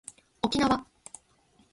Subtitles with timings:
[0.41, 0.83] 沖縄